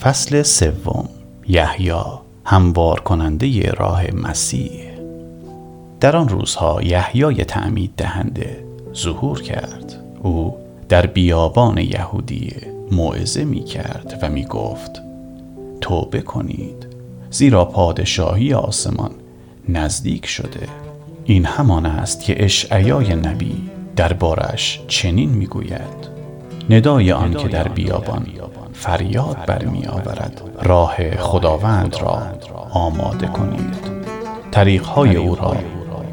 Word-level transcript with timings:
فصل 0.00 0.42
سوم 0.42 1.08
یحیی 1.48 1.92
هموار 2.44 3.00
کننده 3.00 3.70
راه 3.70 4.10
مسیح. 4.10 4.84
در 6.00 6.16
آن 6.16 6.28
روزها 6.28 6.82
یحیای 6.82 7.44
تعمید 7.44 7.92
دهنده 7.96 8.64
ظهور 8.94 9.42
کرد. 9.42 10.02
او 10.22 10.56
در 10.88 11.06
بیابان 11.06 11.78
یهودیه 11.78 12.74
موعظه 12.92 13.44
می 13.44 13.64
کرد 13.64 14.18
و 14.22 14.28
می 14.28 14.44
گفت 14.44 15.02
توبه 15.80 16.20
کنید. 16.20 16.86
زیرا 17.30 17.64
پادشاهی 17.64 18.54
آسمان 18.54 19.10
نزدیک 19.68 20.26
شده. 20.26 20.68
این 21.24 21.44
همان 21.44 21.86
است 21.86 22.20
که 22.20 22.44
اشعیای 22.44 23.14
نبی 23.14 23.70
دربارش 23.96 24.80
چنین 24.88 25.30
می‌گوید. 25.30 26.13
ندای 26.70 27.12
آن 27.12 27.34
که 27.34 27.48
در 27.48 27.68
بیابان 27.68 28.26
فریاد 28.72 29.36
برمی 29.46 29.86
آورد 29.86 30.40
راه 30.62 31.16
خداوند 31.16 31.96
را 31.96 32.22
آماده 32.70 33.26
کنید. 33.26 33.74
طریقهای 34.50 35.16
او 35.16 35.34
را 35.34 35.56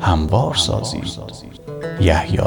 هموار 0.02 0.56
سازید 0.56 1.20
یحیی 2.02 2.40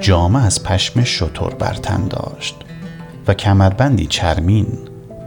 جامه 0.00 0.44
از 0.44 0.62
پشم 0.62 1.04
شتر 1.04 1.54
بر 1.58 1.74
تن 1.74 2.08
داشت 2.08 2.56
و 3.28 3.34
کمربندی 3.34 4.06
چرمین 4.06 4.66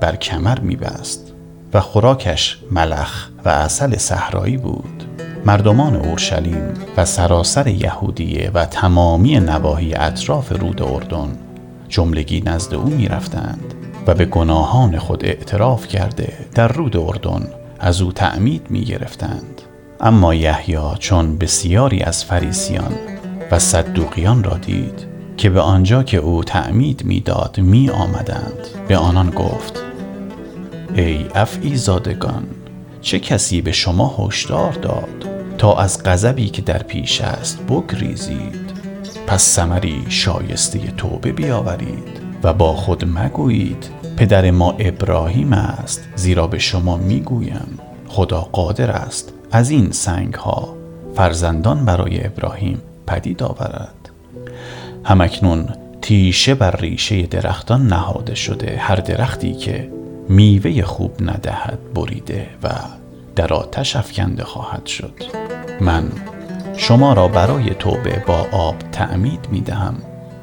بر 0.01 0.15
کمر 0.15 0.59
میبست 0.59 1.33
و 1.73 1.81
خوراکش 1.81 2.59
ملخ 2.71 3.29
و 3.45 3.49
اصل 3.49 3.97
صحرایی 3.97 4.57
بود. 4.57 5.03
مردمان 5.45 5.95
اورشلیم 5.95 6.73
و 6.97 7.05
سراسر 7.05 7.67
یهودیه 7.67 8.51
و 8.53 8.65
تمامی 8.65 9.39
نواحی 9.39 9.93
اطراف 9.93 10.51
رود 10.51 10.81
اردن 10.81 11.37
جملگی 11.93 12.41
نزد 12.45 12.73
او 12.73 12.89
می‌رفتند 12.89 13.73
و 14.07 14.13
به 14.13 14.25
گناهان 14.25 14.99
خود 14.99 15.25
اعتراف 15.25 15.87
کرده 15.87 16.33
در 16.55 16.67
رود 16.67 16.97
اردن 16.97 17.47
از 17.79 18.01
او 18.01 18.11
تعمید 18.11 18.65
می 18.69 18.83
گرفتند. 18.83 19.61
اما 20.01 20.35
یحیی 20.35 20.77
چون 20.99 21.37
بسیاری 21.37 22.01
از 22.01 22.25
فریسیان 22.25 22.93
و 23.51 23.59
صدوقیان 23.59 24.43
را 24.43 24.57
دید 24.57 25.07
که 25.37 25.49
به 25.49 25.61
آنجا 25.61 26.03
که 26.03 26.17
او 26.17 26.43
تعمید 26.43 27.05
می‌داد 27.05 27.59
می 27.59 27.89
آمدند 27.89 28.67
به 28.87 28.97
آنان 28.97 29.29
گفت 29.29 29.83
ای 30.95 31.25
افعی 31.35 31.75
زادگان 31.75 32.43
چه 33.01 33.19
کسی 33.19 33.61
به 33.61 33.71
شما 33.71 34.15
هشدار 34.19 34.71
داد 34.71 35.25
تا 35.57 35.75
از 35.75 36.03
غضبی 36.03 36.49
که 36.49 36.61
در 36.61 36.83
پیش 36.83 37.21
است 37.21 37.63
بگریزید 37.67 38.62
پس 39.27 39.41
ثمری 39.41 40.05
شایسته 40.09 40.79
توبه 40.79 41.31
بیاورید 41.31 42.23
و 42.43 42.53
با 42.53 42.73
خود 42.73 43.05
مگویید 43.05 43.89
پدر 44.17 44.51
ما 44.51 44.71
ابراهیم 44.71 45.53
است 45.53 46.09
زیرا 46.15 46.47
به 46.47 46.59
شما 46.59 46.97
می‌گویم 46.97 47.79
خدا 48.07 48.41
قادر 48.41 48.91
است 48.91 49.33
از 49.51 49.69
این 49.69 49.91
سنگ 49.91 50.33
ها 50.33 50.75
فرزندان 51.15 51.85
برای 51.85 52.25
ابراهیم 52.25 52.81
پدید 53.07 53.43
آورد. 53.43 54.09
همکنون 55.03 55.69
تیشه 56.01 56.55
بر 56.55 56.75
ریشه 56.75 57.21
درختان 57.21 57.87
نهاده 57.87 58.35
شده 58.35 58.77
هر 58.77 58.95
درختی 58.95 59.53
که 59.53 59.89
میوه 60.29 60.81
خوب 60.81 61.11
ندهد 61.21 61.79
بریده 61.95 62.47
و 62.63 62.69
در 63.35 63.53
آتش 63.53 63.95
افکنده 63.95 64.43
خواهد 64.43 64.85
شد. 64.85 65.13
من 65.81 66.11
شما 66.77 67.13
را 67.13 67.27
برای 67.27 67.69
توبه 67.69 68.23
با 68.27 68.47
آب 68.51 68.75
تعمید 68.91 69.47
می 69.51 69.61
دهم 69.61 69.95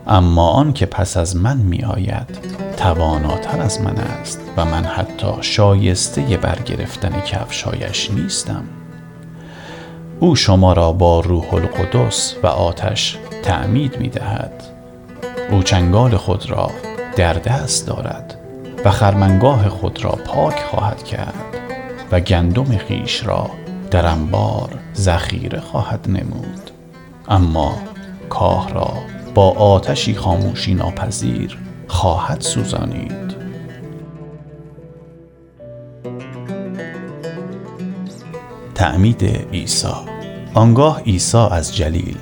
اما 0.07 0.51
آن 0.51 0.73
که 0.73 0.87
پس 0.87 1.17
از 1.17 1.37
من 1.37 1.57
می 1.57 1.85
آید 1.85 2.39
تواناتر 2.77 3.61
از 3.61 3.81
من 3.81 3.97
است 3.97 4.41
و 4.57 4.65
من 4.65 4.85
حتی 4.85 5.33
شایسته 5.41 6.37
برگرفتن 6.37 7.21
کفشایش 7.21 8.11
نیستم. 8.11 8.65
او 10.21 10.37
شما 10.37 10.73
را 10.73 10.93
با 10.93 11.21
روح 11.21 11.55
القدس 11.55 12.35
و 12.43 12.47
آتش 12.47 13.19
تعمید 13.43 14.01
می 14.01 14.09
دهد 14.09 14.63
او 15.51 15.63
چنگال 15.63 16.17
خود 16.17 16.51
را 16.51 16.71
در 17.17 17.33
دست 17.33 17.87
دارد 17.87 18.35
و 18.85 18.91
خرمنگاه 18.91 19.69
خود 19.69 20.05
را 20.05 20.11
پاک 20.11 20.63
خواهد 20.63 21.03
کرد 21.03 21.35
و 22.13 22.21
گندم 22.21 22.77
خیش 22.77 23.27
را 23.27 23.51
در 23.91 24.07
انبار 24.07 24.71
ذخیره 24.97 25.61
خواهد 25.61 26.07
نمود. 26.09 26.71
اما 27.29 27.75
کاه 28.29 28.73
را 28.73 28.93
با 29.35 29.51
آتشی 29.51 30.15
خاموشی 30.15 30.75
ناپذیر 30.75 31.59
خواهد 31.89 32.41
سوزانید. 32.41 33.35
تعمید 38.75 39.25
عیسی. 39.53 39.89
آنگاه 40.55 41.03
عیسی 41.03 41.47
از 41.51 41.77
جلیل 41.77 42.17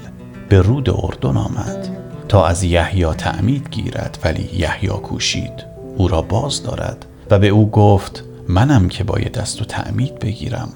به 0.49 0.63
رود 0.63 0.91
اردن 0.91 1.37
آمد 1.37 1.89
تا 2.29 2.47
از 2.47 2.63
یحیی 2.63 3.05
تعمید 3.05 3.69
گیرد 3.71 4.19
ولی 4.25 4.51
یحیی 4.53 4.89
کوشید. 4.89 5.65
او 5.97 6.09
را 6.09 6.23
باز 6.23 6.63
دارد 6.63 7.07
و 7.31 7.39
به 7.39 7.49
او 7.49 7.71
گفت 7.71 8.25
منم 8.49 8.89
که 8.89 9.05
باید 9.05 9.33
دست 9.33 9.63
و 9.63 9.65
تعمید 9.65 10.19
بگیرم. 10.19 10.69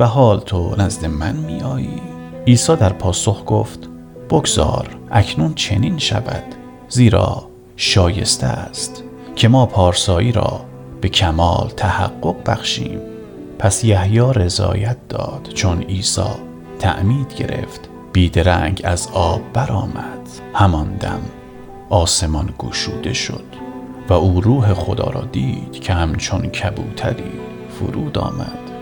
و 0.00 0.06
حال 0.06 0.40
تو 0.40 0.74
نزد 0.78 1.06
من 1.06 1.36
می 1.36 1.60
آیی 1.60 2.02
عیسی 2.46 2.76
در 2.76 2.92
پاسخ 2.92 3.42
گفت 3.46 3.88
بگذار 4.30 4.88
اکنون 5.10 5.54
چنین 5.54 5.98
شود 5.98 6.44
زیرا 6.88 7.48
شایسته 7.76 8.46
است 8.46 9.04
که 9.36 9.48
ما 9.48 9.66
پارسایی 9.66 10.32
را 10.32 10.60
به 11.00 11.08
کمال 11.08 11.68
تحقق 11.76 12.36
بخشیم. 12.46 13.00
پس 13.58 13.84
یحیی 13.84 14.32
رضایت 14.34 14.96
داد 15.08 15.48
چون 15.54 15.82
عیسی 15.82 16.22
تعمید 16.78 17.34
گرفت 17.34 17.80
بیدرنگ 18.12 18.80
از 18.84 19.08
آب 19.12 19.40
برآمد. 19.52 20.28
همان 20.54 20.96
دم 20.96 21.20
آسمان 21.90 22.54
گشوده 22.58 23.12
شد 23.12 23.44
و 24.08 24.12
او 24.12 24.40
روح 24.40 24.74
خدا 24.74 25.10
را 25.10 25.24
دید 25.32 25.72
که 25.72 25.92
همچون 25.92 26.40
کبوتری 26.40 27.32
فرود 27.78 28.18
آمد. 28.18 28.75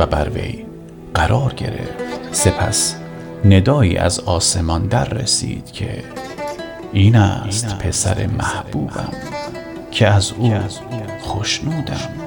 و 0.00 0.06
بر 0.06 0.28
وی 0.28 0.64
قرار 1.14 1.54
گرفت. 1.54 1.94
سپس 2.32 2.96
ندایی 3.44 3.96
از 3.96 4.20
آسمان 4.20 4.86
در 4.86 5.04
رسید 5.04 5.72
که 5.72 6.04
این 6.92 7.16
است 7.16 7.78
پسر 7.78 8.26
محبوبم 8.26 9.12
که 9.90 10.08
از 10.08 10.32
او 10.38 10.52
خوشنودم. 11.20 12.19